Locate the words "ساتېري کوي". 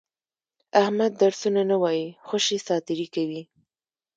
2.67-3.41